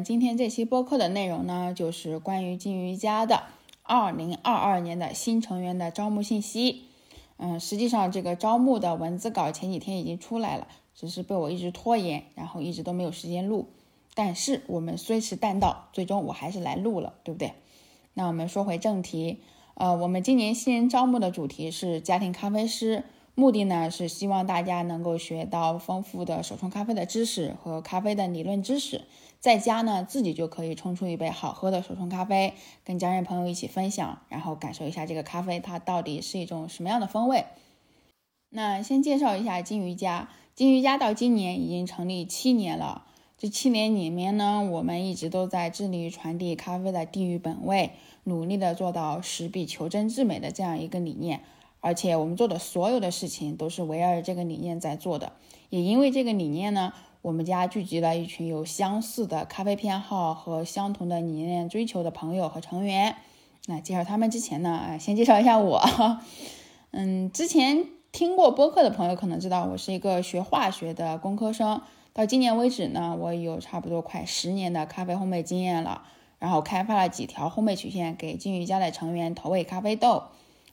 [0.00, 3.42] 今天这期播客的内容呢，就是关于金鱼家的
[3.82, 6.84] 二零二二年的新成员的招募信息。
[7.36, 13.68] 嗯，实际上这个招募的文字稿前几天已经出来了，只是被我一直拖延，然后一直都没有时间录。
[14.14, 17.54] 但是我们虽迟但到，最终我还是来录了，对不对？
[18.14, 19.40] 那我们说回正题，
[19.74, 23.04] 呃，我们今年新人招募的主题是家庭咖啡师。
[23.34, 29.02] 目的呢是希望大家能够学到丰富的手冲咖啡的知识和咖啡的理论知识，
[29.40, 32.52] 在家呢自己就可以冲出一杯好喝的手冲咖啡，
[32.84, 37.46] 跟家人朋友一起分享，然后感受一下这个咖啡它到底是一种什么样的风味。
[38.50, 43.06] 那先介绍一下金鱼家，金鱼家到今年已经成立七年了，
[43.38, 47.92] 这七年里面呢，我们一直都在致力于传递咖啡的地域本味，
[48.24, 51.40] 努力的做到实比求真至美的这样一个理念。
[51.82, 55.32] 而且我们做的所有的事情都是围绕着这个理念在做的，
[55.68, 63.16] 也因为这个理念呢，我们家聚集了一群有相似的咖啡偏好和相同的理念追求的朋友和成员。
[63.66, 65.82] 那介绍他们之前呢，先介绍一下我。
[66.92, 71.82] 嗯，之前听过播客的朋友可能知道，我是一个学化学的工科生。
[72.12, 76.02] 到今年为止呢，我有差不多快十年的咖啡烘焙经验了，
[76.38, 80.24] 然后开发了几条烘焙曲线给金鱼家的成员投喂咖啡豆。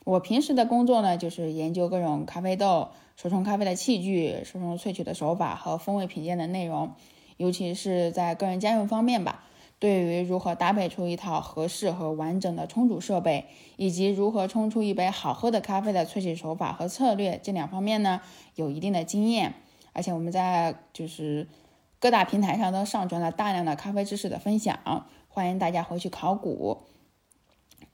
[0.10, 6.94] 我平时的工作呢，就是研究各种咖啡豆、手冲咖啡的器具、手冲萃取的手法和风味品鉴的内容，
[7.38, 9.44] 尤其是在个人家用方面吧。
[9.78, 13.46] 对于如何搭配出一套合适和完整的冲煮设备，
[13.78, 18.20] 以及如何冲出一杯好喝的咖啡的萃取手法和策略这两方面呢，
[18.56, 19.54] 有一定的经验。
[19.94, 21.48] 而且我们在就是
[22.00, 26.80] 各大平台上都上传了大量的咖啡知识的分享，欢迎大家回去考古。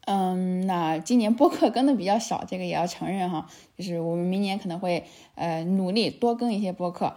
[0.06, 3.48] 嗯，那今年播客更的比较少，这个也要承认哈。
[3.76, 5.04] 就是我们明年可能会
[5.34, 7.14] 呃努力多更一些播客。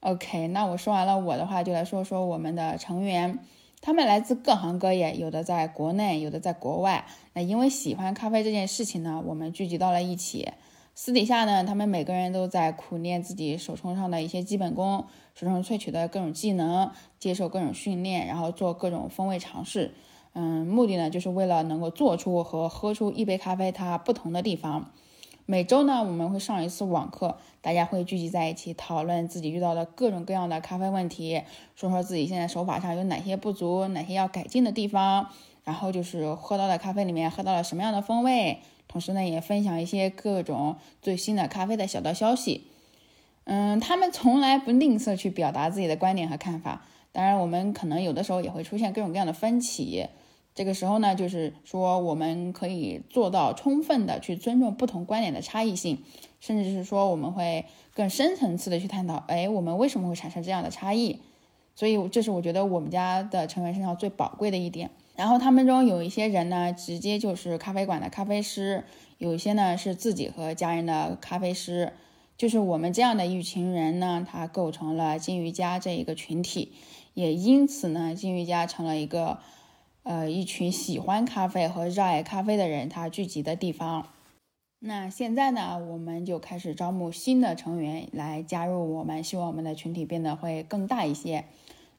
[0.00, 3.38] OK，那我说完了我的话，就来说说我们的成员，
[3.80, 7.04] 他们来自各行各业，有的在国内，有的在国外。
[7.34, 10.48] 那因为喜欢咖啡这件事情呢，我们聚集到了一起。
[10.96, 16.90] 私底下呢，他们每个人都在苦练自己手冲上的一些基本功，手冲萃取的各种技能，
[17.20, 19.94] 接受各种训练，然后做各种风味尝试。
[20.32, 24.90] 嗯，目的呢，就是为了能够做出和喝出一杯咖啡它不同的地方。
[25.46, 31.42] 每周呢，我们会上一次网课，大家会聚集在一起讨论自己遇到的各种各样的咖啡问题，
[31.74, 35.26] 说说自己现在手法上有哪些不足，哪些要改进的地方，
[35.64, 42.68] 然后就是喝到的咖啡里面喝到了什么样的风味，同时呢，也分享一些各种最新的咖啡的小道消息。
[43.44, 46.82] 嗯，他们从来不吝啬去表达自己的观点和看法。
[47.10, 50.06] 当然，我们可能有的时候也会出现各种各样的分歧。
[50.60, 56.02] 这个时候呢，就是说我们可以做到充分的去尊重不同观点的差异性，
[56.38, 61.18] 甚至是说我们会更深层次的去探讨，哎，我们为什么会产生这样的差异？
[61.74, 64.90] 所以这是我觉得我们家的成员身上最宝贵的一点。
[65.16, 68.82] 然后他们中有一些人呢，直接就是咖啡馆的咖啡师；
[69.16, 71.94] 有一些呢是自己和家人的咖啡师。
[72.36, 76.72] 就是我们这样的一群人呢，它构成了金鱼家这一个群体，
[77.14, 79.38] 也因此呢，金鱼家成了一个。
[80.02, 84.08] 呃，一群喜欢咖啡和热爱咖啡的人，他聚集的地方。
[84.78, 91.44] 那现在呢，我们就开始招募新的成员来加入我们，希望我们的群体变得会更大一些。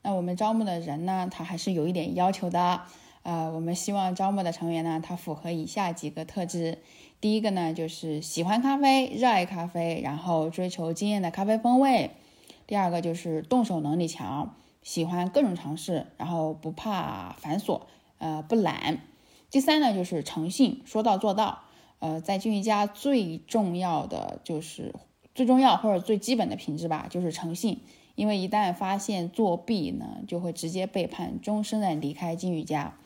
[0.02, 2.82] 那我们招募的人呢，他还是有一点要求的。
[3.22, 6.80] 呃，我们希望招募的成员呢，他符合以下几个特质。
[7.20, 12.10] 第一个呢，就是喜欢咖啡、热爱咖啡，然后追求惊艳的咖啡风味。
[12.66, 14.56] 第二个就是动手能力强。
[14.82, 17.82] 喜欢各种尝试，然后不怕繁琐，
[18.18, 19.00] 呃，不懒。
[19.50, 21.64] 第三呢，就是诚信，说到做到。
[22.00, 24.96] 呃，在金鱼家最重要的就是
[25.36, 27.82] 最重要或者最基本的品质吧，就是诚信。
[28.16, 32.98] 因为一旦发现作弊呢，就会直接背叛，终身的离开金鱼家。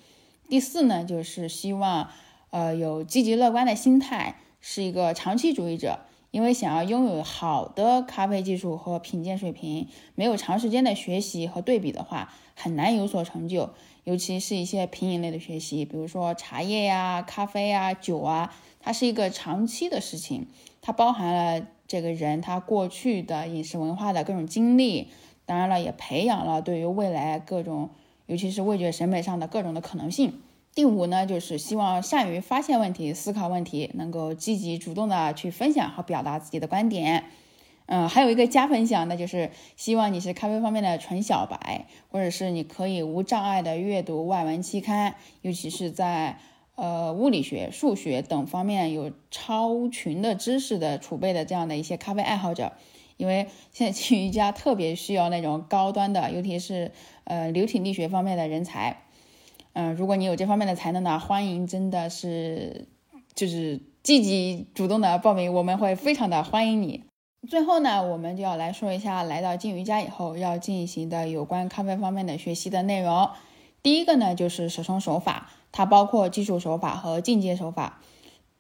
[0.48, 2.10] 第四呢，就是希望，
[2.52, 6.00] 呃，有积极乐观的心态，是一个长期主义者。
[6.36, 13.70] 因为想要拥有好的咖啡技术和品鉴水平，没有长时间的学习和对比的话，很难有所成就。
[14.04, 20.48] 尤其是一些品饮类的学习，比如说茶叶呀、咖啡啊、酒啊，它是一个长期的事情，
[20.82, 25.08] 它包含了这个人他过去的饮食文化的各种经历，
[25.46, 27.92] 当然了，也培养了对于未来各种，
[28.26, 30.42] 尤其是味觉审美上的各种的可能性。
[30.76, 37.24] 第五呢，就是希望善于发现问题、思考问题，能够积极主动的去分享和表达自己的观点。
[37.86, 46.40] 嗯，还有一个加分项，那就是希望你是咖啡方面的纯小白，或者是你可以无障碍的阅读外文期刊，尤其是在
[46.76, 52.74] 呃物理学、数学等方面有超群的知识的储备的这样的一些咖啡爱好者。
[53.16, 56.92] 因为现在静瑜伽特别需要那种高端的，尤其是
[57.24, 58.98] 呃流体力学方面的人才。
[59.76, 62.88] 嗯，如果你有这方面的才能呢，欢迎真的是
[63.34, 67.04] 就是积极主动的报名，我们会非常的欢迎你。
[67.50, 73.30] 最后呢，我们就要来说一下来到静瑜伽以后要进行的有关咖啡方面的学习的内容。
[73.84, 78.00] 第一个呢，就是手冲手法，它包括基础手法和进阶手法。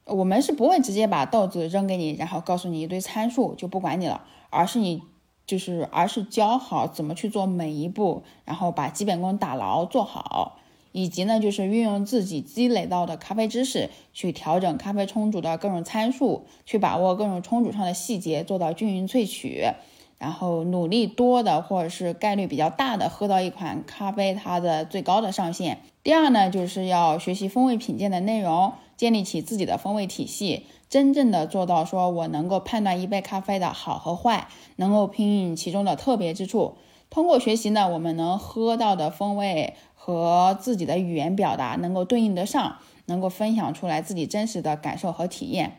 [0.03, 5.01] 我们是不会直接把豆子扔给你，然后告诉你一堆参数就不管你了，而是你
[5.47, 10.59] 就是而是教好怎么去做每一步，然后把基本功打牢做好，
[10.97, 19.65] 以及呢就是运用自己积累到的咖啡知识去调整咖啡冲煮的各种参数，去把握各种冲煮上的细节，做到均匀萃取。
[20.18, 25.80] 然后努力多的或者是概率比较大的喝到一款咖啡它的最高的上限。
[26.01, 36.75] 第二呢，就是要学习风味品鉴的内容，建立起自己的风味体系，真正的做到说我能够判断一杯咖啡的好和坏，能够品饮其中的特别之处。
[37.10, 45.78] 通过学习呢，我们能喝到的风味和自己的语言表达能够对应得上，能够分享出来自己真实的感受和体验。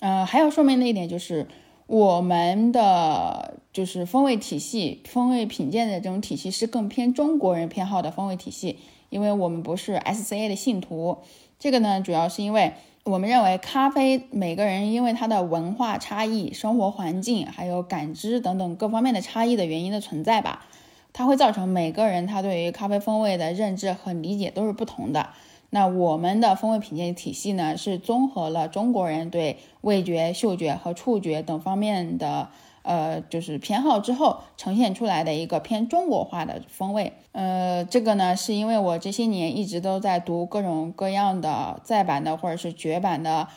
[0.00, 1.46] 呃，还要说明的一点就是。
[1.86, 8.78] 我们的就是风味体系、风味品鉴的这种体系是更偏中国人偏好的风味体系，
[9.10, 11.18] 因为我们不是 SCA 的信徒。
[11.58, 12.72] 这个呢，主要是因为
[13.04, 20.64] 我们认为咖啡每个人因为它的文化差异、生活环境还有感知等等各方面的差异的原因的存在吧，
[21.12, 25.28] 它会造成每个人他对于咖啡风味的认知和理解都是不同的。
[25.68, 32.48] 那我们的风味品鉴体系呢，是综合了中国人对味觉、嗅觉和触觉等方面的
[32.84, 37.12] 呃，就是偏好之后呈现出来的一个偏中国化的风味。
[37.32, 43.48] 呃，这个呢，是因为我这些年一直都在读各种各样的再版的或者是绝版的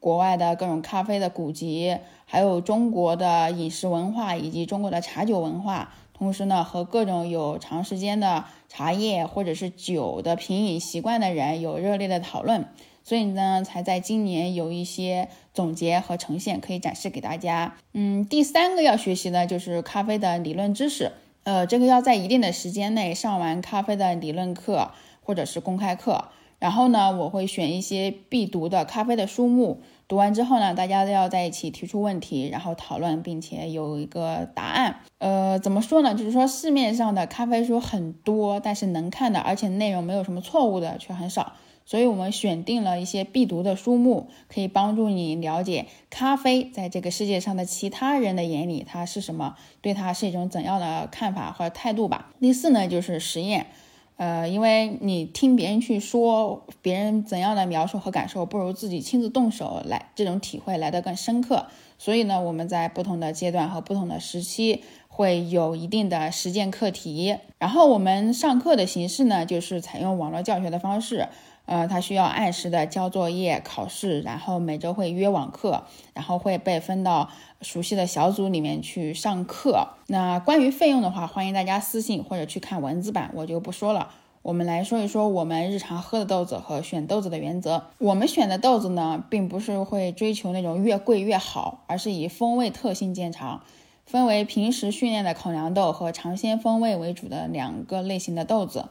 [0.00, 5.92] 国外的各种咖啡的古籍，还有中国的饮食文化以及中国的茶酒文化。
[6.14, 12.66] 同时呢，和各种有长时间的茶叶或者是酒的品饮习惯的人有热烈的讨论，
[13.06, 17.76] 所以呢，才在今年有一些总结和呈现可以展示给大家。
[17.92, 21.12] 嗯，第三个要学习的就是咖啡的理论知识，
[21.44, 24.90] 呃，这个要在一定的时间内上完咖啡的理论课
[25.22, 26.30] 或者是公开课。
[26.58, 35.00] 然后呢，我会选一些必读的咖啡的书目，读完之后呢，大家都要在一起提出问题，然后讨论，并且有一个答案。
[35.18, 36.14] 呃，怎么说呢？
[36.14, 41.52] 就是说市面上的咖啡书很多，但是能看的，而且内容没有什么错误的却很少。
[41.88, 52.32] 所以我们选定了一些必读的书目，可以帮助你了解咖啡在这个世界上的其他人的眼里它是什么，对它是一种怎样的看法或态度吧。
[52.40, 53.66] 第四呢，就是实验。
[54.16, 61.66] 呃，因为你听别人去说别人怎样的描述和感受，不如自己亲自动手来，这种体会来得更深刻。
[61.98, 67.36] 所以呢，我们在不同的阶段和不同的时期会有一定的实践课题。
[67.58, 71.28] 然后我们上课的形式呢，就是采用网络教学的方式。
[71.66, 75.82] 呃，他需要按时的交作业、考试，然后每周会约网课，
[76.14, 77.28] 然后会被分到
[77.60, 79.88] 熟悉的小组里面去上课。
[80.06, 84.10] 那关于费用的话，欢迎大家私信或者去看文字版，我就不说了。
[84.42, 87.86] 我们来说一说我们日常喝的豆子和选豆子的原则。
[87.98, 93.64] 我们选的豆子呢，并不是会追求那种越贵越好，而是以风味特性见长，
[94.04, 98.84] 分为平时训练的口粮豆和尝鲜风味为主的两个类型的豆子。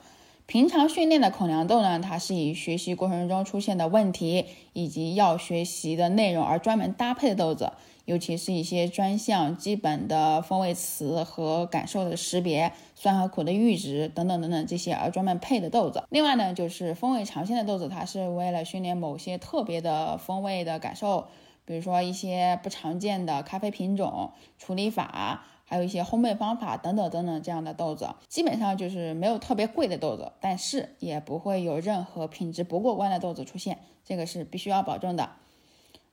[0.48, 7.72] 平常训练的口粮豆呢，它是以学习过程中出现的问题以及要学习的内容而专门搭配的豆子，
[8.06, 16.04] 尤其是一些专项基本的风味词和感受的识别、酸和苦的阈值等等等等这些而专门配的豆子。
[16.12, 21.26] 另外呢，就是风味尝鲜的豆子，它是为了训练某些特别的风味的感受，
[21.66, 25.44] 比如说一些不常见的咖啡品种、处理法。
[25.66, 35.30] 还有一些烘焙方法等等等等这样的豆子，基本上就是没有特别贵的豆子，但是也不会有任何品质不过关的豆子出现，这个是必须要保证的。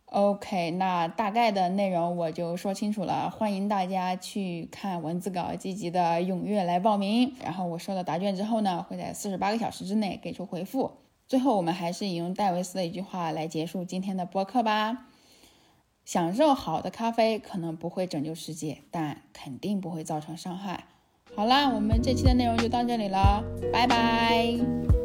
[0.07, 7.35] OK，那大概的内容我就说清楚了，欢迎大家去看文字稿，积极的踊跃来报名。
[7.43, 10.91] 然后我收到答卷之后呢，会在四十八个小时之内给出回复。
[11.27, 15.07] 最后，我们还是引用戴维斯的一句话来结束今天的播客吧。
[16.05, 20.85] 享受好的咖啡可能不会拯救世界，但肯定不会造成伤害。
[21.35, 23.43] 好啦，我们这期的内容就到这里了，
[23.73, 25.02] 拜拜。